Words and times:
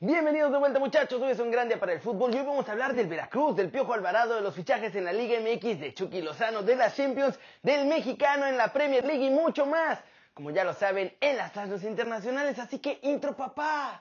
Bienvenidos 0.00 0.52
de 0.52 0.58
vuelta 0.58 0.78
muchachos, 0.78 1.20
hoy 1.20 1.32
es 1.32 1.40
un 1.40 1.50
gran 1.50 1.66
día 1.66 1.80
para 1.80 1.92
el 1.92 1.98
fútbol 1.98 2.32
y 2.32 2.38
hoy 2.38 2.46
vamos 2.46 2.68
a 2.68 2.70
hablar 2.70 2.94
del 2.94 3.08
Veracruz, 3.08 3.56
del 3.56 3.68
Piojo 3.68 3.94
Alvarado, 3.94 4.36
de 4.36 4.42
los 4.42 4.54
fichajes 4.54 4.94
en 4.94 5.04
la 5.04 5.12
Liga 5.12 5.40
MX, 5.40 5.80
de 5.80 5.92
Chucky 5.92 6.22
Lozano, 6.22 6.62
de 6.62 6.76
las 6.76 6.94
Champions, 6.94 7.36
del 7.64 7.84
mexicano 7.88 8.46
en 8.46 8.56
la 8.56 8.72
Premier 8.72 9.04
League 9.04 9.26
y 9.26 9.30
mucho 9.30 9.66
más. 9.66 9.98
Como 10.34 10.52
ya 10.52 10.62
lo 10.62 10.72
saben, 10.72 11.16
en 11.20 11.36
las 11.36 11.52
tasas 11.52 11.82
internacionales, 11.82 12.60
así 12.60 12.78
que 12.78 13.00
intro 13.02 13.34
papá. 13.34 14.00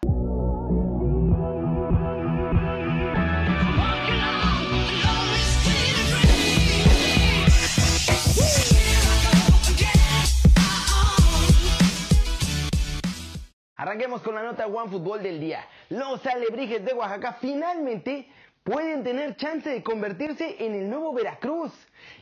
Con 14.08 14.36
la 14.36 14.42
nota 14.42 14.68
One 14.68 14.90
Fútbol 14.90 15.22
del 15.22 15.42
día. 15.42 15.68
Los 15.90 16.26
alebrijes 16.26 16.84
de 16.86 16.94
Oaxaca 16.94 17.34
finalmente 17.42 18.26
pueden 18.64 19.04
tener 19.04 19.36
chance 19.36 19.70
de 19.70 19.84
convertirse 19.84 20.56
en 20.66 20.76
el 20.76 20.90
nuevo 20.90 21.12
Veracruz. 21.12 21.74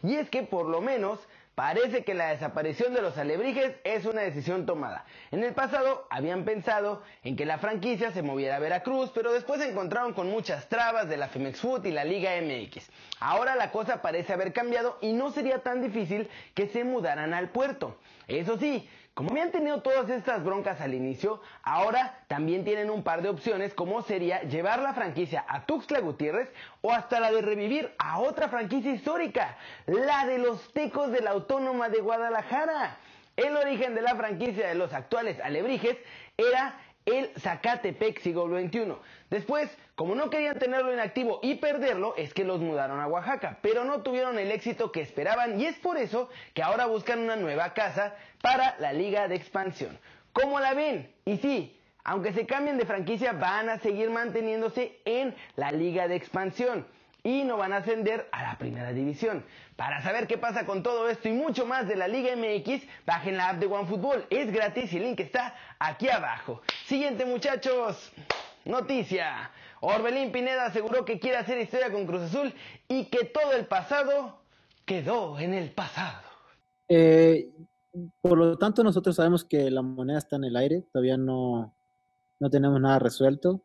Y 0.02 0.16
es 0.16 0.28
que 0.32 0.42
por 0.42 0.66
lo 0.66 0.82
menos 0.82 1.20
Parece 1.56 2.04
que 2.04 2.14
la 2.14 2.32
desaparición 2.32 2.94
de 2.94 3.02
los 3.02 3.18
alebrijes 3.18 3.76
es 3.86 4.06
una 4.06 4.24
decisión 4.24 4.66
tomada. 4.66 5.06
En 5.32 5.42
el 5.42 5.54
pasado 5.54 6.06
habían 6.10 6.44
pensado 6.44 7.02
en 7.24 7.38
que 7.38 7.46
la 7.46 7.60
franquicia 7.60 8.12
se 8.12 8.22
moviera 8.22 8.58
a 8.58 8.60
Veracruz, 8.60 9.10
pero 9.16 9.32
después 9.32 9.62
se 9.62 9.70
encontraron 9.70 10.12
con 10.12 10.30
muchas 10.30 10.68
trabas 10.68 11.08
de 11.08 11.16
la 11.16 11.30
Femex 11.30 11.62
Food 11.62 11.86
y 11.86 11.92
la 11.92 12.04
Liga 12.04 12.32
MX. 12.42 12.90
Ahora 13.22 13.56
la 13.56 13.72
cosa 13.72 14.02
parece 14.02 14.34
haber 14.34 14.52
cambiado 14.52 14.98
y 15.00 15.14
no 15.14 15.32
sería 15.32 15.60
tan 15.60 15.82
difícil 15.82 16.30
que 16.56 16.68
se 16.68 16.84
mudaran 16.84 17.34
al 17.34 17.48
puerto. 17.48 17.96
Eso 18.28 18.58
sí, 18.58 18.90
como 19.14 19.32
habían 19.32 19.52
tenido 19.52 19.82
todas 19.82 20.10
estas 20.10 20.44
broncas 20.44 20.82
al 20.82 20.94
inicio, 20.94 21.42
ahora 21.64 22.20
también 22.28 22.66
tienen 22.66 22.90
un 22.90 23.02
par 23.02 23.22
de 23.22 23.30
opciones 23.30 23.74
como 23.74 24.02
sería 24.02 24.42
llevar 24.44 24.80
la 24.80 24.94
franquicia 24.94 25.46
a 25.48 25.66
Tuxtla 25.66 26.00
Gutiérrez 26.00 26.52
o 26.82 26.92
hasta 26.92 27.20
la 27.20 27.32
de 27.32 27.42
revivir 27.42 27.94
a 27.98 28.20
otra 28.20 28.50
franquicia 28.50 28.92
histórica, 28.92 29.58
la 29.86 30.26
de 30.26 30.40
los 30.40 30.74
Tecos 30.74 31.12
de 31.12 31.22
la 31.22 31.32
Autónoma 31.32 31.88
de 31.88 32.02
Guadalajara. 32.02 32.98
El 33.38 33.56
origen 33.56 33.96
de 33.96 34.02
la 34.02 34.16
franquicia 34.16 34.68
de 34.68 34.76
los 34.76 34.94
actuales 34.94 35.40
Alebrijes 35.42 35.98
era 36.38 36.78
el 37.06 37.32
Zacatepec 37.40 38.20
siglo 38.20 38.48
XXI. 38.48 38.96
Después, 39.30 39.70
como 39.96 40.16
no 40.16 40.30
querían 40.30 40.60
tenerlo 40.60 40.92
en 40.92 41.00
activo 41.00 41.40
y 41.44 41.56
perderlo, 41.56 42.16
es 42.18 42.34
que 42.34 42.44
los 42.44 42.60
mudaron 42.60 43.00
a 43.00 43.08
Oaxaca, 43.08 43.60
pero 43.62 43.84
no 43.84 44.02
tuvieron 44.02 44.40
el 44.40 44.52
éxito 44.52 44.92
que 44.92 45.02
esperaban 45.02 45.60
y 45.60 45.66
es 45.66 45.78
por 45.78 45.98
eso 45.98 46.30
que 46.54 46.64
ahora 46.64 46.86
buscan 46.88 47.20
una 47.20 47.36
nueva 47.36 47.74
casa 47.74 48.16
para 48.42 48.76
la 48.80 48.94
liga 48.94 49.28
de 49.28 49.36
expansión. 49.36 49.98
¿Cómo 50.34 50.60
la 50.60 50.74
ven? 50.74 51.14
Y 51.26 51.38
sí, 51.38 51.80
aunque 52.04 52.34
se 52.34 52.46
cambien 52.46 52.78
de 52.78 52.86
franquicia, 52.86 53.34
van 53.34 53.70
a 53.70 53.80
seguir 53.80 54.10
manteniéndose 54.10 55.00
en 55.06 55.36
la 55.56 55.72
liga 55.72 56.08
de 56.08 56.16
expansión 56.16 56.86
y 57.26 57.44
no 57.44 57.58
van 57.58 57.74
a 57.74 57.78
ascender 57.78 58.30
a 58.32 58.44
la 58.44 58.58
primera 58.60 58.94
división. 58.94 59.44
Para 59.76 60.02
saber 60.04 60.28
qué 60.28 60.38
pasa 60.38 60.68
con 60.68 60.84
todo 60.84 61.10
esto 61.10 61.28
y 61.28 61.34
mucho 61.34 61.66
más 61.66 61.88
de 61.88 61.96
la 61.96 62.08
Liga 62.08 62.36
MX, 62.36 62.84
bajen 63.06 63.36
la 63.36 63.50
app 63.50 63.58
de 63.58 63.66
OneFootball. 63.66 64.28
Es 64.30 64.54
gratis 64.54 64.94
y 64.94 64.98
el 64.98 65.04
link 65.04 65.20
está 65.20 65.56
aquí 65.80 66.08
abajo. 66.08 66.62
Siguiente 66.86 67.26
muchachos. 67.26 68.12
Noticia. 68.64 69.50
Orbelín 69.82 70.32
Pineda 70.32 70.68
aseguró 70.68 71.04
que 71.04 71.20
quiere 71.20 71.38
hacer 71.38 71.58
historia 71.58 71.92
con 71.92 72.06
Cruz 72.06 72.22
Azul 72.22 72.54
y 72.88 73.06
que 73.06 73.26
todo 73.26 73.54
el 73.54 73.66
pasado 73.66 74.42
quedó 74.86 75.40
en 75.40 75.56
el 75.56 75.72
pasado. 75.72 76.22
Eh, 76.88 77.50
por 78.22 78.38
lo 78.38 78.58
tanto, 78.60 78.84
nosotros 78.84 79.16
sabemos 79.16 79.44
que 79.44 79.72
la 79.72 79.82
moneda 79.82 80.20
está 80.20 80.36
en 80.36 80.44
el 80.44 80.56
aire, 80.56 80.84
todavía 80.94 81.18
no, 81.18 81.76
no 82.40 82.50
tenemos 82.52 82.80
nada 82.80 83.00
resuelto. 83.00 83.64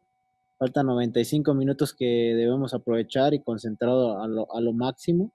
Faltan 0.61 0.89
95 0.89 1.55
minutos 1.55 1.95
que 1.95 2.05
debemos 2.05 2.75
aprovechar 2.75 3.33
y 3.33 3.41
concentrado 3.41 4.21
a 4.21 4.29
lo, 4.29 4.55
a 4.55 4.61
lo 4.61 4.75
máximo. 4.75 5.33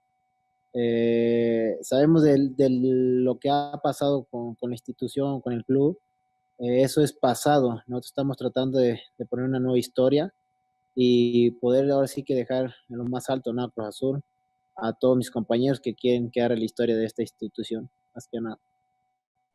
Eh, 0.71 1.79
sabemos 1.81 2.21
de, 2.21 2.37
lo 2.69 3.39
que 3.39 3.49
ha 3.49 3.80
pasado 3.81 4.27
con, 4.30 4.55
la 4.61 4.75
institución, 4.75 5.41
con 5.41 5.53
el 5.53 5.65
club. 5.65 5.97
Eh, 6.59 6.83
eso 6.83 7.02
es 7.02 7.11
pasado. 7.11 7.81
Nosotros 7.87 8.05
estamos 8.05 8.37
tratando 8.37 8.77
de, 8.77 9.02
poner 9.27 9.47
una 9.47 9.59
nueva 9.59 9.80
historia 9.80 10.31
y 10.93 11.49
poder 11.53 11.89
ahora 11.89 12.08
sí 12.08 12.21
que 12.21 12.35
dejar 12.35 12.75
en 12.87 12.99
lo 12.99 13.05
más 13.05 13.27
alto, 13.27 13.52
¿no? 13.52 13.67
Cruz 13.71 13.87
Azul, 13.87 14.21
a 14.75 14.93
todos 14.93 15.17
mis 15.17 15.31
compañeros 15.31 15.80
que 15.80 15.95
quieren 15.95 16.30
quedar 16.30 16.52
en 16.52 16.59
la 16.59 16.65
historia 16.65 16.95
de 16.95 17.05
esta 17.05 17.23
institución, 17.23 17.89
más 18.14 18.27
que 18.27 18.39
nada. 18.39 18.59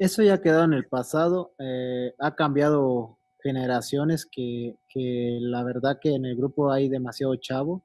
Eso 0.00 0.24
ya 0.24 0.40
quedado 0.40 0.64
en 0.64 0.72
el 0.72 0.88
pasado. 0.88 1.52
Eh, 1.60 2.12
ha 2.18 2.34
cambiado 2.34 3.19
generaciones 3.42 4.26
que, 4.26 4.76
que, 4.88 5.38
la 5.40 5.62
verdad 5.64 5.98
que 6.00 6.14
en 6.14 6.24
el 6.24 6.36
grupo 6.36 6.70
hay 6.72 6.88
demasiado 6.88 7.34
chavo 7.36 7.82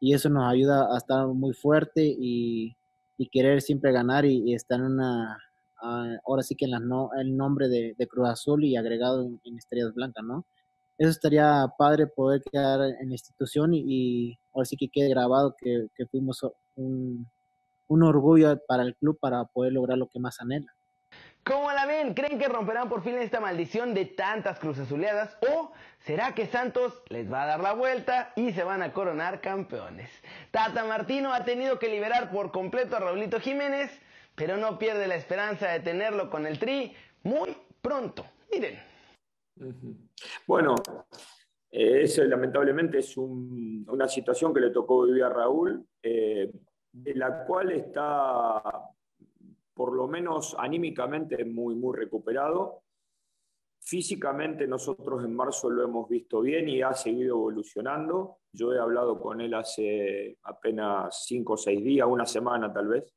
y 0.00 0.14
eso 0.14 0.28
nos 0.28 0.50
ayuda 0.50 0.94
a 0.94 0.98
estar 0.98 1.26
muy 1.28 1.54
fuerte 1.54 2.04
y, 2.04 2.76
y 3.18 3.28
querer 3.28 3.62
siempre 3.62 3.92
ganar 3.92 4.24
y, 4.24 4.54
estar 4.54 4.78
en 4.78 4.86
una, 4.86 5.38
ahora 6.24 6.42
sí 6.42 6.54
que 6.54 6.66
en 6.66 6.72
la 6.72 6.80
no, 6.80 7.10
el 7.18 7.36
nombre 7.36 7.68
de, 7.68 7.94
de, 7.96 8.06
Cruz 8.06 8.28
Azul 8.28 8.64
y 8.64 8.76
agregado 8.76 9.22
en, 9.44 9.58
Estrellas 9.58 9.94
Blancas, 9.94 10.24
¿no? 10.24 10.44
Eso 10.98 11.10
estaría 11.10 11.66
padre 11.78 12.06
poder 12.06 12.42
quedar 12.42 12.80
en 13.00 13.08
la 13.08 13.14
institución 13.14 13.72
y, 13.74 14.38
ahora 14.54 14.66
sí 14.66 14.76
que 14.76 14.88
quede 14.88 15.08
grabado 15.10 15.54
que, 15.58 15.88
que 15.96 16.06
fuimos 16.06 16.44
un, 16.76 17.26
un 17.88 18.02
orgullo 18.02 18.58
para 18.66 18.82
el 18.82 18.94
club 18.96 19.18
para 19.20 19.44
poder 19.44 19.72
lograr 19.72 19.98
lo 19.98 20.08
que 20.08 20.18
más 20.18 20.40
anhela. 20.40 20.75
¿Cómo 21.46 21.70
la 21.70 21.86
ven? 21.86 22.12
¿Creen 22.12 22.40
que 22.40 22.48
romperán 22.48 22.88
por 22.88 23.04
fin 23.04 23.14
esta 23.18 23.38
maldición 23.38 23.94
de 23.94 24.04
tantas 24.04 24.58
cruces 24.58 24.86
azuleadas? 24.86 25.38
¿O 25.48 25.70
será 26.00 26.34
que 26.34 26.46
Santos 26.46 27.04
les 27.08 27.32
va 27.32 27.44
a 27.44 27.46
dar 27.46 27.60
la 27.60 27.72
vuelta 27.72 28.32
y 28.34 28.50
se 28.50 28.64
van 28.64 28.82
a 28.82 28.92
coronar 28.92 29.40
campeones? 29.40 30.10
Tata 30.50 30.84
Martino 30.84 31.32
ha 31.32 31.44
tenido 31.44 31.78
que 31.78 31.88
liberar 31.88 32.32
por 32.32 32.50
completo 32.50 32.96
a 32.96 32.98
Raulito 32.98 33.38
Jiménez, 33.38 33.96
pero 34.34 34.56
no 34.56 34.76
pierde 34.76 35.06
la 35.06 35.14
esperanza 35.14 35.68
de 35.68 35.78
tenerlo 35.78 36.30
con 36.30 36.48
el 36.48 36.58
Tri 36.58 36.96
muy 37.22 37.56
pronto. 37.80 38.26
Miren. 38.50 38.80
Bueno, 40.48 40.74
eh, 41.70 42.02
eso 42.02 42.24
lamentablemente 42.24 42.98
es 42.98 43.16
una 43.16 44.08
situación 44.08 44.52
que 44.52 44.60
le 44.60 44.70
tocó 44.70 45.04
vivir 45.04 45.22
a 45.22 45.28
Raúl, 45.28 45.86
eh, 46.02 46.50
de 46.90 47.14
la 47.14 47.44
cual 47.44 47.70
está 47.70 48.85
por 49.76 49.94
lo 49.94 50.08
menos 50.08 50.56
anímicamente 50.58 51.44
muy, 51.44 51.74
muy 51.74 51.94
recuperado. 51.94 52.82
Físicamente 53.78 54.66
nosotros 54.66 55.22
en 55.22 55.36
marzo 55.36 55.68
lo 55.68 55.84
hemos 55.84 56.08
visto 56.08 56.40
bien 56.40 56.66
y 56.70 56.80
ha 56.80 56.94
seguido 56.94 57.36
evolucionando. 57.36 58.38
Yo 58.50 58.72
he 58.72 58.78
hablado 58.78 59.20
con 59.20 59.42
él 59.42 59.52
hace 59.52 60.38
apenas 60.44 61.26
cinco 61.26 61.52
o 61.52 61.56
seis 61.58 61.84
días, 61.84 62.08
una 62.08 62.24
semana 62.24 62.72
tal 62.72 62.88
vez. 62.88 63.14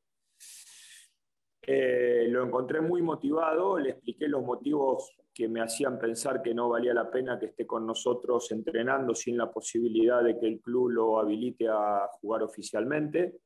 Eh, 1.62 2.28
lo 2.30 2.44
encontré 2.44 2.82
muy 2.82 3.02
motivado, 3.02 3.80
le 3.80 3.92
expliqué 3.92 4.28
los 4.28 4.44
motivos 4.44 5.16
que 5.34 5.48
me 5.48 5.62
hacían 5.62 5.98
pensar 5.98 6.42
que 6.42 6.54
no 6.54 6.68
valía 6.68 6.94
la 6.94 7.10
pena 7.10 7.40
que 7.40 7.46
esté 7.46 7.66
con 7.66 7.86
nosotros 7.86 8.52
entrenando 8.52 9.16
sin 9.16 9.38
la 9.38 9.50
posibilidad 9.50 10.22
de 10.22 10.38
que 10.38 10.48
el 10.48 10.60
club 10.60 10.90
lo 10.90 11.20
habilite 11.20 11.70
a 11.70 12.06
jugar 12.20 12.44
oficialmente. 12.44 13.40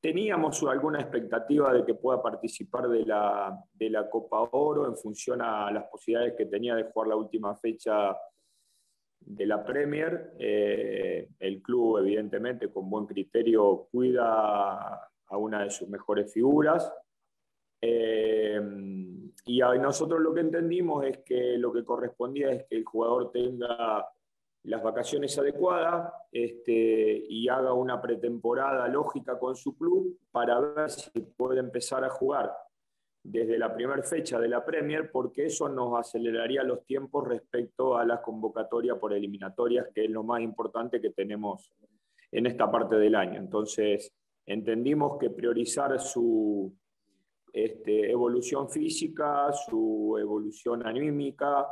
Teníamos 0.00 0.62
alguna 0.62 1.00
expectativa 1.00 1.74
de 1.74 1.84
que 1.84 1.94
pueda 1.94 2.22
participar 2.22 2.88
de 2.88 3.04
la, 3.04 3.62
de 3.74 3.90
la 3.90 4.08
Copa 4.08 4.48
Oro 4.52 4.86
en 4.86 4.96
función 4.96 5.42
a 5.42 5.70
las 5.70 5.84
posibilidades 5.88 6.34
que 6.38 6.46
tenía 6.46 6.74
de 6.74 6.84
jugar 6.84 7.08
la 7.08 7.16
última 7.16 7.54
fecha 7.56 8.16
de 9.20 9.46
la 9.46 9.62
Premier. 9.62 10.32
Eh, 10.38 11.28
el 11.38 11.60
club, 11.60 11.98
evidentemente, 11.98 12.72
con 12.72 12.88
buen 12.88 13.04
criterio, 13.04 13.88
cuida 13.92 15.10
a 15.26 15.36
una 15.36 15.64
de 15.64 15.70
sus 15.70 15.88
mejores 15.88 16.32
figuras. 16.32 16.90
Eh, 17.82 18.60
y 19.46 19.60
nosotros 19.60 20.20
lo 20.20 20.32
que 20.32 20.40
entendimos 20.40 21.04
es 21.04 21.18
que 21.18 21.58
lo 21.58 21.72
que 21.72 21.84
correspondía 21.84 22.50
es 22.52 22.64
que 22.64 22.76
el 22.76 22.84
jugador 22.84 23.30
tenga 23.32 24.06
las 24.64 24.82
vacaciones 24.82 25.38
adecuadas 25.38 26.12
este, 26.32 27.24
y 27.28 27.48
haga 27.48 27.72
una 27.72 28.00
pretemporada 28.00 28.86
lógica 28.88 29.38
con 29.38 29.56
su 29.56 29.76
club 29.76 30.18
para 30.30 30.60
ver 30.60 30.90
si 30.90 31.20
puede 31.20 31.60
empezar 31.60 32.04
a 32.04 32.10
jugar 32.10 32.52
desde 33.22 33.58
la 33.58 33.74
primera 33.74 34.02
fecha 34.02 34.38
de 34.38 34.48
la 34.48 34.64
Premier, 34.64 35.10
porque 35.10 35.46
eso 35.46 35.68
nos 35.68 35.98
aceleraría 35.98 36.62
los 36.62 36.84
tiempos 36.84 37.26
respecto 37.28 37.96
a 37.96 38.04
la 38.04 38.22
convocatoria 38.22 38.96
por 38.96 39.12
eliminatorias, 39.12 39.88
que 39.94 40.04
es 40.04 40.10
lo 40.10 40.22
más 40.22 40.40
importante 40.40 41.00
que 41.00 41.10
tenemos 41.10 41.70
en 42.32 42.46
esta 42.46 42.70
parte 42.70 42.96
del 42.96 43.14
año. 43.14 43.38
Entonces, 43.38 44.12
entendimos 44.46 45.18
que 45.18 45.30
priorizar 45.30 45.98
su 46.00 46.74
este, 47.52 48.10
evolución 48.10 48.70
física, 48.70 49.52
su 49.52 50.16
evolución 50.18 50.86
anímica, 50.86 51.66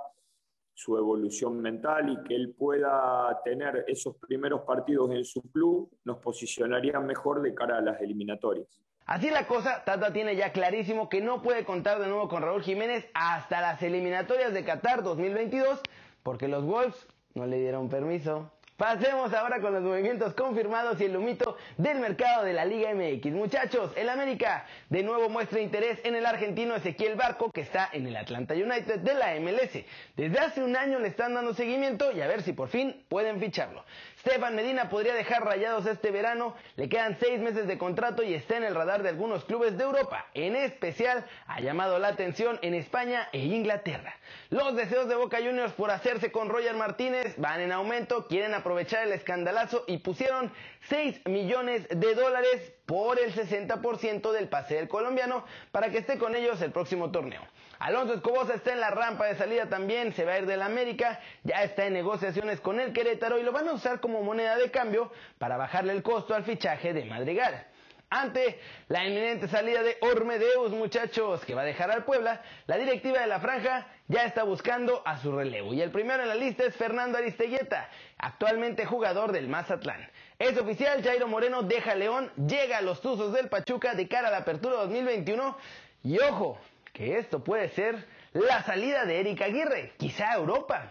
su 0.79 0.97
evolución 0.97 1.61
mental 1.61 2.09
y 2.09 2.29
que 2.29 2.37
él 2.37 2.55
pueda 2.57 3.37
tener 3.45 3.85
esos 3.89 4.15
primeros 4.17 4.61
partidos 4.61 5.11
en 5.11 5.25
su 5.25 5.43
club, 5.51 5.91
nos 6.05 6.19
posicionaría 6.19 7.01
mejor 7.01 7.43
de 7.43 7.53
cara 7.53 7.79
a 7.79 7.81
las 7.81 8.01
eliminatorias. 8.01 8.69
Así 9.05 9.29
la 9.29 9.49
cosa, 9.49 9.83
Tata 9.85 10.13
tiene 10.13 10.37
ya 10.37 10.53
clarísimo 10.53 11.09
que 11.09 11.21
no 11.21 11.43
puede 11.43 11.65
contar 11.65 11.99
de 11.99 12.07
nuevo 12.07 12.29
con 12.29 12.43
Raúl 12.43 12.63
Jiménez 12.63 13.11
hasta 13.13 13.61
las 13.61 13.83
eliminatorias 13.83 14.55
de 14.55 14.65
Qatar 14.65 15.03
2022, 15.03 15.81
porque 16.23 16.47
los 16.47 16.65
Wolves 16.65 17.09
no 17.35 17.45
le 17.47 17.59
dieron 17.59 17.89
permiso. 17.89 18.53
Pasemos 18.79 19.35
ahora 19.35 19.61
con 19.61 19.75
los 19.75 19.83
movimientos 19.83 20.35
confirmados 20.35 21.01
y 21.01 21.07
el 21.07 21.17
humito 21.17 21.57
del 21.79 21.99
mercado 21.99 22.45
de 22.45 22.53
la 22.53 22.65
Liga 22.65 22.95
MX. 22.95 23.33
Muchachos, 23.33 23.91
el 23.97 24.09
América 24.09 24.67
de 24.89 25.03
nuevo 25.03 25.29
muestra 25.29 25.59
interés 25.59 25.99
en 26.05 26.15
el 26.15 26.25
argentino 26.25 26.77
Ezequiel 26.77 27.17
Barco 27.17 27.51
que 27.51 27.63
está 27.63 27.89
en 27.93 28.07
el 28.07 28.17
Atlanta 28.17 28.55
United 28.55 29.01
de 29.01 29.15
la 29.15 29.35
MLS. 29.41 29.85
Desde 30.17 30.39
hace 30.39 30.63
un 30.63 30.77
año 30.77 31.01
le 31.01 31.09
están 31.09 31.35
dando 31.35 31.55
seguimiento 31.55 32.13
y 32.13 32.21
a 32.21 32.29
ver 32.29 32.43
si 32.43 32.53
por 32.53 32.69
fin 32.69 33.03
pueden 33.09 33.41
ficharlo. 33.41 33.85
Stefan 34.21 34.57
Medina 34.57 34.89
podría 34.89 35.15
dejar 35.15 35.45
rayados 35.45 35.87
este 35.87 36.11
verano, 36.11 36.57
le 36.75 36.89
quedan 36.89 37.17
seis 37.21 37.39
meses 37.39 37.69
de 37.69 37.79
contrato 37.79 38.25
y 38.25 38.35
está 38.35 38.57
en 38.57 38.65
el 38.65 38.75
radar 38.75 39.05
de 39.05 39.11
algunos 39.11 39.45
clubes 39.45 39.79
de 39.79 39.85
Europa. 39.85 40.27
En 40.35 40.57
especial 40.57 41.25
ha 41.47 41.61
llamado 41.61 42.01
la 42.01 42.09
atención 42.09 42.59
en 42.63 42.75
España 42.75 43.29
e 43.33 43.39
Inglaterra. 43.39 44.17
Los 44.51 44.75
deseos 44.75 45.09
de 45.09 45.15
Boca 45.15 45.39
Juniors 45.39 45.73
por 45.73 45.93
hacerse 45.93 46.33
con 46.33 46.49
Roger 46.49 46.75
Martínez 46.75 47.35
van 47.37 47.61
en 47.61 47.71
aumento, 47.71 48.27
quieren 48.27 48.55
aprovechar 48.55 49.07
el 49.07 49.13
escandalazo 49.13 49.85
y 49.87 49.99
pusieron 49.99 50.53
6 50.89 51.27
millones 51.27 51.87
de 51.89 52.15
dólares 52.15 52.73
por 52.87 53.21
el 53.21 53.33
60% 53.33 54.33
del 54.33 54.49
pase 54.49 54.75
del 54.75 54.89
colombiano 54.89 55.45
para 55.71 55.91
que 55.91 55.99
esté 55.99 56.19
con 56.19 56.35
ellos 56.35 56.61
el 56.61 56.73
próximo 56.73 57.13
torneo. 57.13 57.43
Alonso 57.79 58.15
Escobosa 58.15 58.55
está 58.55 58.73
en 58.73 58.81
la 58.81 58.91
rampa 58.91 59.27
de 59.27 59.37
salida 59.37 59.69
también, 59.69 60.13
se 60.13 60.25
va 60.25 60.33
a 60.33 60.39
ir 60.39 60.47
del 60.47 60.63
América, 60.63 61.21
ya 61.45 61.63
está 61.63 61.87
en 61.87 61.93
negociaciones 61.93 62.61
con 62.61 62.81
el 62.81 62.93
Querétaro 62.93 63.39
y 63.39 63.43
lo 63.43 63.53
van 63.53 63.69
a 63.69 63.73
usar 63.73 64.01
como 64.01 64.23
moneda 64.23 64.57
de 64.57 64.71
cambio 64.71 65.13
para 65.39 65.57
bajarle 65.57 65.93
el 65.93 66.03
costo 66.03 66.35
al 66.35 66.45
fichaje 66.45 66.93
de 66.93 67.05
Madrigal. 67.05 67.67
Ante 68.11 68.59
la 68.89 69.05
inminente 69.07 69.49
salida 69.49 69.83
de 69.83 69.99
Ormedeus, 70.01 70.71
muchachos, 70.71 71.45
que 71.45 71.55
va 71.55 71.61
a 71.61 71.67
dejar 71.67 71.91
al 71.91 72.05
Puebla, 72.05 72.41
la 72.67 72.79
directiva 72.79 73.21
de 73.21 73.27
la 73.27 73.39
franja 73.39 73.87
ya 74.07 74.25
está 74.25 74.45
buscando 74.45 75.03
a 75.05 75.19
su 75.19 75.31
relevo. 75.31 75.75
Y 75.75 75.83
el 75.83 75.91
primero 75.91 76.23
en 76.23 76.31
la 76.31 76.35
lista 76.35 76.65
es 76.65 76.75
Fernando 76.75 77.19
Aristeguieta, 77.19 77.91
actualmente 78.17 78.87
jugador 78.87 79.31
del 79.31 79.49
Mazatlán. 79.49 80.09
Es 80.39 80.57
oficial, 80.57 81.03
Jairo 81.03 81.29
Moreno 81.29 81.63
deja 81.63 81.95
León, 81.95 82.33
llega 82.37 82.79
a 82.79 82.83
los 82.83 83.03
Tuzos 83.03 83.35
del 83.35 83.51
Pachuca 83.51 83.95
de 83.95 84.09
cara 84.09 84.29
a 84.29 84.31
la 84.31 84.39
apertura 84.39 84.77
2021. 84.77 85.59
Y 86.05 86.19
ojo, 86.21 86.59
que 86.93 87.19
esto 87.19 87.43
puede 87.43 87.69
ser 87.71 88.07
la 88.33 88.63
salida 88.63 89.05
de 89.05 89.21
Erika 89.21 89.47
Aguirre, 89.47 89.93
quizá 89.97 90.33
a 90.33 90.37
Europa. 90.37 90.91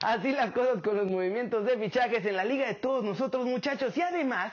Así 0.00 0.32
las 0.32 0.50
cosas 0.50 0.82
con 0.82 0.96
los 0.96 1.08
movimientos 1.08 1.64
de 1.64 1.78
fichajes 1.78 2.24
en 2.26 2.36
la 2.36 2.44
liga 2.44 2.66
de 2.66 2.74
todos 2.74 3.04
nosotros 3.04 3.46
muchachos 3.46 3.96
y 3.96 4.02
además 4.02 4.52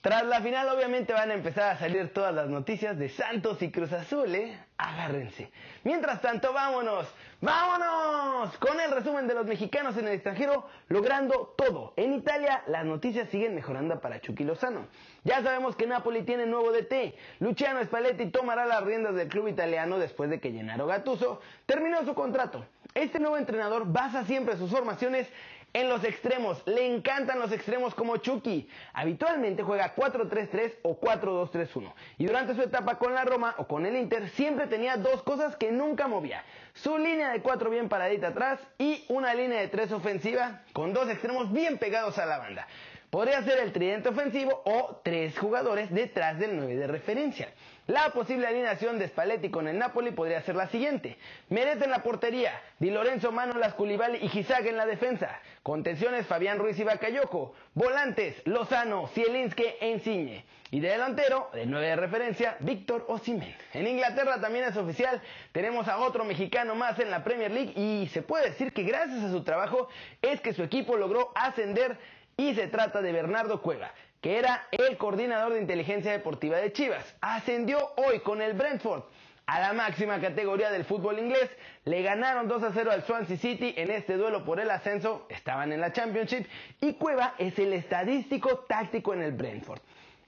tras 0.00 0.24
la 0.24 0.40
final 0.40 0.66
obviamente 0.70 1.12
van 1.12 1.30
a 1.30 1.34
empezar 1.34 1.72
a 1.72 1.78
salir 1.78 2.10
todas 2.14 2.34
las 2.34 2.48
noticias 2.48 2.98
de 2.98 3.10
Santos 3.10 3.60
y 3.60 3.70
Cruz 3.70 3.92
Azul, 3.92 4.34
¿eh? 4.34 4.58
Agárrense. 4.78 5.50
Mientras 5.84 6.22
tanto, 6.22 6.54
vámonos, 6.54 7.06
vámonos 7.42 8.56
con 8.56 8.80
el 8.80 8.90
resumen 8.90 9.28
de 9.28 9.34
los 9.34 9.44
mexicanos 9.44 9.98
en 9.98 10.08
el 10.08 10.14
extranjero 10.14 10.66
logrando 10.88 11.54
todo. 11.54 11.92
En 11.96 12.14
Italia 12.14 12.62
las 12.66 12.86
noticias 12.86 13.28
siguen 13.28 13.54
mejorando 13.54 14.00
para 14.00 14.22
Chucky 14.22 14.44
Lozano. 14.44 14.86
Ya 15.24 15.42
sabemos 15.42 15.76
que 15.76 15.86
Napoli 15.86 16.22
tiene 16.22 16.46
nuevo 16.46 16.72
DT. 16.72 17.14
Luciano 17.40 17.84
Spalletti 17.84 18.30
tomará 18.30 18.64
las 18.64 18.82
riendas 18.82 19.14
del 19.14 19.28
club 19.28 19.48
italiano 19.48 19.98
después 19.98 20.30
de 20.30 20.40
que 20.40 20.50
Gennaro 20.50 20.86
Gattuso 20.86 21.42
terminó 21.66 22.06
su 22.06 22.14
contrato. 22.14 22.64
Este 22.94 23.20
nuevo 23.20 23.36
entrenador 23.36 23.84
basa 23.86 24.24
siempre 24.24 24.56
sus 24.56 24.70
formaciones 24.70 25.28
en 25.72 25.88
los 25.88 26.04
extremos. 26.04 26.62
Le 26.66 26.86
encantan 26.86 27.38
los 27.38 27.52
extremos 27.52 27.94
como 27.94 28.16
Chucky. 28.16 28.68
Habitualmente 28.92 29.62
juega 29.62 29.94
4-3-3 29.94 30.76
o 30.82 31.00
4-2-3-1. 31.00 31.92
Y 32.18 32.26
durante 32.26 32.54
su 32.54 32.62
etapa 32.62 32.98
con 32.98 33.14
la 33.14 33.24
Roma 33.24 33.54
o 33.58 33.66
con 33.66 33.86
el 33.86 33.96
Inter 33.96 34.28
siempre 34.30 34.66
tenía 34.66 34.96
dos 34.96 35.22
cosas 35.22 35.56
que 35.56 35.70
nunca 35.70 36.08
movía. 36.08 36.44
Su 36.74 36.98
línea 36.98 37.30
de 37.30 37.42
4 37.42 37.70
bien 37.70 37.88
paradita 37.88 38.28
atrás 38.28 38.60
y 38.78 39.04
una 39.08 39.34
línea 39.34 39.60
de 39.60 39.68
3 39.68 39.92
ofensiva 39.92 40.62
con 40.72 40.92
dos 40.92 41.08
extremos 41.08 41.52
bien 41.52 41.78
pegados 41.78 42.18
a 42.18 42.26
la 42.26 42.38
banda. 42.38 42.66
Podría 43.10 43.42
ser 43.42 43.58
el 43.58 43.72
tridente 43.72 44.08
ofensivo 44.08 44.62
o 44.64 45.00
tres 45.02 45.36
jugadores 45.36 45.92
detrás 45.92 46.38
del 46.38 46.56
9 46.56 46.76
de 46.76 46.86
referencia. 46.86 47.48
La 47.88 48.10
posible 48.10 48.46
alineación 48.46 49.00
de 49.00 49.08
Spalletti 49.08 49.50
con 49.50 49.66
el 49.66 49.76
Napoli 49.76 50.12
podría 50.12 50.40
ser 50.42 50.54
la 50.54 50.68
siguiente. 50.68 51.18
Merete 51.48 51.86
en 51.86 51.90
la 51.90 52.04
portería, 52.04 52.52
Di 52.78 52.88
Lorenzo, 52.88 53.32
Manolas, 53.32 53.74
Culibali 53.74 54.18
y 54.22 54.28
Gizaga 54.28 54.70
en 54.70 54.76
la 54.76 54.86
defensa. 54.86 55.40
Contenciones 55.64 56.24
Fabián 56.28 56.60
Ruiz 56.60 56.78
y 56.78 56.84
Bakayoko. 56.84 57.52
Volantes 57.74 58.40
Lozano, 58.44 59.08
Zielinski 59.08 59.64
e 59.80 59.90
Insigne. 59.90 60.44
Y 60.70 60.78
de 60.78 60.90
delantero, 60.90 61.50
de 61.52 61.66
9 61.66 61.84
de 61.84 61.96
referencia, 61.96 62.56
Víctor 62.60 63.04
Osimen. 63.08 63.56
En 63.74 63.88
Inglaterra 63.88 64.40
también 64.40 64.66
es 64.66 64.76
oficial, 64.76 65.20
tenemos 65.50 65.88
a 65.88 65.98
otro 65.98 66.24
mexicano 66.24 66.76
más 66.76 66.96
en 67.00 67.10
la 67.10 67.24
Premier 67.24 67.50
League 67.50 67.72
y 67.74 68.06
se 68.12 68.22
puede 68.22 68.50
decir 68.50 68.72
que 68.72 68.84
gracias 68.84 69.24
a 69.24 69.32
su 69.32 69.42
trabajo 69.42 69.88
es 70.22 70.40
que 70.40 70.52
su 70.52 70.62
equipo 70.62 70.96
logró 70.96 71.32
ascender 71.34 71.98
y 72.40 72.54
se 72.54 72.68
trata 72.68 73.02
de 73.02 73.12
Bernardo 73.12 73.60
Cueva, 73.60 73.92
que 74.22 74.38
era 74.38 74.66
el 74.70 74.96
coordinador 74.96 75.52
de 75.52 75.60
inteligencia 75.60 76.10
deportiva 76.10 76.56
de 76.56 76.72
Chivas. 76.72 77.04
Ascendió 77.20 77.92
hoy 77.96 78.20
con 78.20 78.40
el 78.40 78.54
Brentford 78.54 79.02
a 79.44 79.60
la 79.60 79.74
máxima 79.74 80.20
categoría 80.20 80.70
del 80.70 80.86
fútbol 80.86 81.18
inglés. 81.18 81.50
Le 81.84 82.02
ganaron 82.02 82.48
2 82.48 82.62
a 82.62 82.70
0 82.72 82.92
al 82.92 83.02
Swansea 83.02 83.36
City 83.36 83.74
en 83.76 83.90
este 83.90 84.16
duelo 84.16 84.44
por 84.46 84.58
el 84.58 84.70
ascenso. 84.70 85.26
Estaban 85.28 85.70
en 85.70 85.82
la 85.82 85.92
Championship. 85.92 86.46
Y 86.80 86.94
Cueva 86.94 87.34
es 87.36 87.58
el 87.58 87.74
estadístico 87.74 88.60
táctico 88.60 89.12
en 89.12 89.20
el 89.20 89.32
Brentford. 89.32 89.80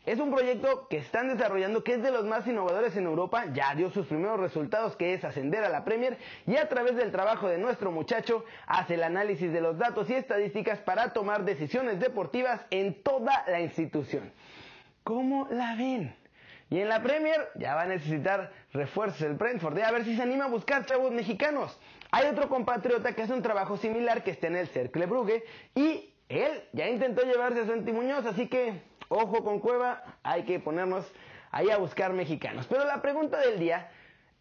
Es 0.05 0.19
un 0.19 0.33
proyecto 0.33 0.89
que 0.89 0.97
están 0.97 1.29
desarrollando 1.29 1.85
que 1.85 1.95
es 1.95 2.03
de 2.03 2.11
los 2.11 2.25
más 2.25 2.45
innovadores 2.49 2.97
en 2.97 3.05
Europa, 3.05 3.45
ya 3.53 3.73
dio 3.77 3.89
sus 3.93 4.09
primeros 4.09 4.41
resultados 4.41 4.97
que 4.97 5.15
es 5.15 5.23
ascender 5.23 5.63
a 5.63 5.69
la 5.69 5.85
Premier 5.85 6.19
y 6.45 6.57
a 6.57 6.69
través 6.69 6.97
del 6.97 7.13
trabajo 7.13 7.47
de 7.47 7.57
nuestro 7.57 7.93
muchacho 7.93 8.45
hace 8.67 8.95
el 8.95 9.05
análisis 9.05 9.53
de 9.53 9.61
los 9.61 9.79
datos 9.79 10.11
y 10.11 10.15
estadísticas 10.15 10.81
para 10.81 11.13
tomar 11.13 11.45
decisiones 11.45 12.01
deportivas 12.01 12.63
en 12.71 13.01
toda 13.01 13.45
la 13.47 13.61
institución. 13.61 14.33
¿Cómo 15.05 15.47
la 15.53 15.77
ven? 15.77 16.17
Y 16.69 16.81
en 16.81 16.89
la 16.89 17.01
Premier 17.01 17.51
ya 17.55 17.77
va 17.77 17.83
a 17.83 17.87
necesitar 17.87 18.51
refuerzos 18.73 19.23
el 19.23 19.35
Brentford, 19.35 19.79
¿eh? 19.79 19.85
a 19.85 19.93
ver 19.93 20.05
si 20.05 20.17
se 20.17 20.23
anima 20.23 20.47
a 20.47 20.49
buscar 20.49 20.85
chavos 20.85 21.13
mexicanos. 21.13 21.79
Hay 22.11 22.27
otro 22.27 22.49
compatriota 22.49 23.15
que 23.15 23.23
hace 23.23 23.35
un 23.35 23.43
trabajo 23.43 23.77
similar 23.77 24.25
que 24.25 24.33
está 24.33 24.49
en 24.49 24.57
el 24.57 24.67
Cercle 24.67 25.07
Brugge 25.07 25.45
y 25.77 26.13
él 26.29 26.65
ya 26.73 26.89
intentó 26.89 27.23
llevarse 27.23 27.61
a 27.61 27.67
Santi 27.67 27.93
Muñoz, 27.93 28.27
así 28.27 28.49
que 28.49 28.81
ojo 29.12 29.44
con 29.44 29.61
Cueva, 29.61 30.03
hay 30.23 30.44
que 30.44 30.59
ponernos 30.61 31.11
ahí 31.50 31.70
a 31.70 31.76
buscar 31.76 32.12
mexicanos. 32.12 32.67
Pero 32.67 32.85
la 32.85 33.03
pregunta 33.03 33.38
del 33.38 33.59
día 33.59 33.91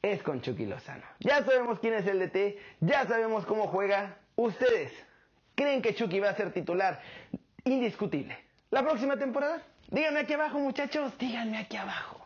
es 0.01 0.23
con 0.23 0.41
Chucky 0.41 0.65
Lozano. 0.65 1.03
Ya 1.19 1.43
sabemos 1.43 1.79
quién 1.79 1.93
es 1.93 2.07
el 2.07 2.19
DT, 2.19 2.57
ya 2.79 3.05
sabemos 3.05 3.45
cómo 3.45 3.67
juega. 3.67 4.17
¿Ustedes 4.35 4.91
creen 5.55 5.81
que 5.81 5.93
Chucky 5.93 6.19
va 6.19 6.29
a 6.29 6.35
ser 6.35 6.53
titular 6.53 7.01
indiscutible 7.63 8.37
la 8.71 8.81
próxima 8.81 9.17
temporada? 9.17 9.61
Díganme 9.89 10.21
aquí 10.21 10.33
abajo, 10.33 10.57
muchachos, 10.59 11.17
díganme 11.17 11.57
aquí 11.57 11.77
abajo. 11.77 12.20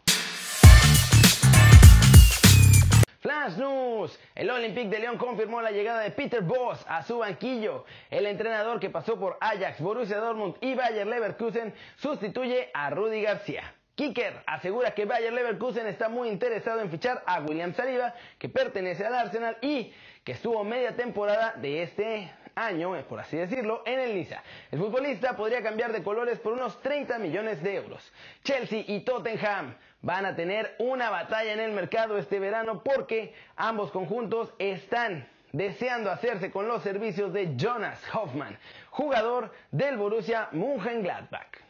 Flash 3.25 3.58
News. 3.58 4.20
El 4.36 4.51
Olympique 4.51 4.88
de 4.88 5.00
León 5.00 5.17
confirmó 5.17 5.60
la 5.60 5.72
llegada 5.72 6.01
de 6.01 6.12
Peter 6.12 6.44
Boss 6.44 6.86
a 6.88 7.01
su 7.01 7.17
banquillo. 7.17 7.84
El 8.12 8.27
entrenador 8.27 8.79
que 8.79 8.91
pasó 8.91 9.20
por 9.20 9.39
Ajax, 9.41 9.82
Borussia 9.82 10.17
Dortmund 10.17 10.58
y 10.62 10.75
Bayer 10.75 11.08
Leverkusen 11.08 11.74
sustituye 11.96 12.70
a 12.72 12.91
Rudy 12.91 13.24
García. 13.24 13.74
Kicker 13.96 14.44
asegura 14.46 14.94
que 14.94 15.05
Bayer 15.05 15.34
Leverkusen 15.34 15.88
está 15.88 16.08
muy 16.08 16.29
interesado 16.29 16.82
en 16.82 16.91
fichar 16.91 17.24
a 17.25 17.41
William 17.41 17.74
Saliba, 17.74 18.13
que 18.38 18.48
pertenece 18.48 19.03
al 19.03 19.15
Arsenal 19.15 19.58
y 19.60 19.91
que 20.24 20.34
estuvo 20.34 20.63
media 20.63 20.96
temporada 20.96 21.55
de 21.58 21.82
este 21.82 22.32
año, 22.55 22.95
por 23.07 23.19
así 23.19 23.38
decirlo, 23.38 23.83
en 23.85 24.00
el 24.00 24.15
Niza. 24.15 24.41
El 24.71 24.79
futbolista 24.79 25.35
podría 25.35 25.62
cambiar 25.62 25.91
de 25.91 26.03
colores 26.03 26.39
por 26.39 26.53
unos 26.53 26.81
30 26.81 27.19
millones 27.19 27.62
de 27.62 27.75
euros. 27.75 28.12
Chelsea 28.43 28.83
y 28.88 29.01
Tottenham 29.01 29.75
van 30.01 30.25
a 30.25 30.35
tener 30.35 30.75
una 30.79 31.09
batalla 31.09 31.53
en 31.53 31.59
el 31.59 31.71
mercado 31.71 32.17
este 32.17 32.39
verano 32.39 32.81
porque 32.83 33.33
ambos 33.55 33.91
conjuntos 33.91 34.53
están 34.59 35.27
deseando 35.51 36.12
hacerse 36.12 36.51
con 36.51 36.67
los 36.67 36.83
servicios 36.83 37.31
de 37.33 37.55
Jonas 37.55 38.01
Hoffman, 38.13 38.57
jugador 38.89 39.51
del 39.71 39.97
Borussia 39.97 40.50
Mönchengladbach. 40.51 41.64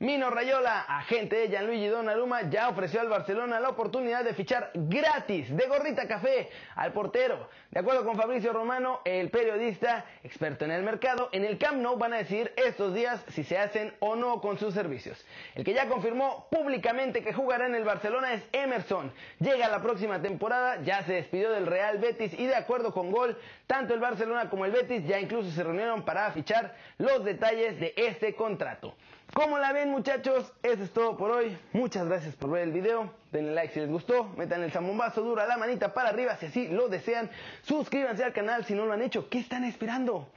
Mino 0.00 0.28
Rayola, 0.28 0.80
agente 0.88 1.36
de 1.36 1.48
Gianluigi 1.48 1.86
Donnarumma, 1.86 2.50
ya 2.50 2.68
ofreció 2.68 3.00
al 3.00 3.08
Barcelona 3.08 3.60
la 3.60 3.68
oportunidad 3.68 4.24
de 4.24 4.34
fichar 4.34 4.72
gratis 4.74 5.56
de 5.56 5.68
gorrita 5.68 6.08
café 6.08 6.50
al 6.74 6.92
portero. 6.92 7.48
De 7.70 7.78
acuerdo 7.78 8.04
con 8.04 8.16
Fabricio 8.16 8.52
Romano, 8.52 9.02
el 9.04 9.30
periodista 9.30 10.04
experto 10.24 10.64
en 10.64 10.72
el 10.72 10.82
mercado, 10.82 11.28
en 11.30 11.44
el 11.44 11.58
Camp 11.58 11.80
Nou 11.80 11.96
van 11.96 12.12
a 12.12 12.16
decidir 12.16 12.52
estos 12.56 12.92
días 12.92 13.24
si 13.28 13.44
se 13.44 13.56
hacen 13.56 13.94
o 14.00 14.16
no 14.16 14.40
con 14.40 14.58
sus 14.58 14.74
servicios. 14.74 15.24
El 15.54 15.62
que 15.62 15.74
ya 15.74 15.86
confirmó 15.86 16.48
públicamente 16.50 17.22
que 17.22 17.32
jugará 17.32 17.66
en 17.66 17.76
el 17.76 17.84
Barcelona 17.84 18.32
es 18.32 18.42
Emerson. 18.50 19.12
Llega 19.38 19.68
la 19.68 19.80
próxima 19.80 20.20
temporada, 20.20 20.82
ya 20.82 21.04
se 21.04 21.12
despidió 21.12 21.52
del 21.52 21.68
Real 21.68 21.98
Betis 21.98 22.34
y 22.34 22.46
de 22.46 22.56
acuerdo 22.56 22.92
con 22.92 23.12
Gol, 23.12 23.38
tanto 23.68 23.94
el 23.94 24.00
Barcelona 24.00 24.50
como 24.50 24.64
el 24.64 24.72
Betis 24.72 25.06
ya 25.06 25.20
incluso 25.20 25.52
se 25.52 25.62
reunieron 25.62 26.04
para 26.04 26.32
fichar 26.32 26.74
los 26.98 27.24
detalles 27.24 27.78
de 27.78 27.94
este 27.96 28.34
contrato. 28.34 28.96
¿Cómo 29.32 29.58
la 29.58 29.72
muchachos? 29.86 30.52
Eso 30.62 30.82
es 30.82 30.90
todo 30.90 31.16
por 31.16 31.30
hoy. 31.30 31.56
Muchas 31.72 32.06
gracias 32.06 32.34
por 32.36 32.50
ver 32.50 32.62
el 32.62 32.72
video. 32.72 33.12
Denle 33.32 33.52
like 33.52 33.72
si 33.72 33.80
les 33.80 33.88
gustó. 33.88 34.24
Metan 34.36 34.62
el 34.62 34.72
zambombazo 34.72 35.22
duro 35.22 35.40
a 35.42 35.46
la 35.46 35.56
manita 35.56 35.94
para 35.94 36.10
arriba 36.10 36.36
si 36.36 36.46
así 36.46 36.68
lo 36.68 36.88
desean. 36.88 37.30
Suscríbanse 37.62 38.24
al 38.24 38.32
canal 38.32 38.64
si 38.64 38.74
no 38.74 38.86
lo 38.86 38.92
han 38.92 39.02
hecho. 39.02 39.28
¿Qué 39.28 39.38
están 39.38 39.64
esperando? 39.64 40.28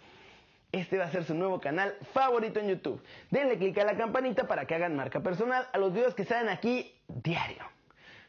este 0.72 0.98
va 0.98 1.06
a 1.06 1.12
ser 1.12 1.24
su 1.24 1.34
nuevo 1.34 1.60
canal 1.60 1.96
favorito 2.14 2.60
en 2.60 2.70
YouTube. 2.70 3.02
Denle 3.32 3.58
click 3.58 3.78
a 3.78 3.86
la 3.86 3.96
campanita 3.96 4.48
para 4.48 4.66
que 4.66 4.76
hagan 4.76 4.96
marca 4.96 5.22
personal 5.22 5.68
a 5.72 5.78
los 5.78 5.94
videos 5.94 6.14
que 6.14 6.26
salen 6.26 6.50
aquí 6.50 6.94
diario. 7.08 7.64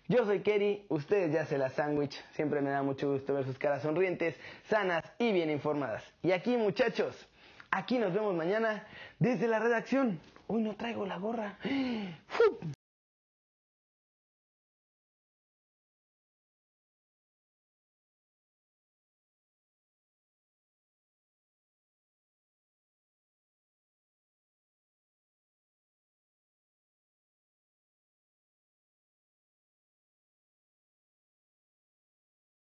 Yo 0.07 0.25
soy 0.25 0.41
Kerry, 0.41 0.87
ustedes 0.89 1.33
ya 1.33 1.45
se 1.45 1.59
la 1.59 1.69
sándwich, 1.69 2.19
siempre 2.33 2.63
me 2.63 2.71
da 2.71 2.83
mucho 2.83 3.13
gusto 3.13 3.35
ver 3.35 3.45
sus 3.45 3.59
caras 3.59 3.83
sonrientes, 3.83 4.37
sanas 4.69 5.05
y 5.19 5.33
bien 5.33 5.51
informadas. 5.51 6.03
Y 6.23 6.33
aquí 6.33 6.57
muchachos, 6.57 7.29
aquí 7.71 7.99
nos 7.99 8.15
vemos 8.15 8.35
mañana 8.35 8.87
desde 9.19 9.49
la 9.49 9.59
redacción. 9.59 10.19
Hoy 10.51 10.63
no 10.63 10.75
traigo 10.77 11.05
la 11.05 11.19
gorra. 11.19 11.59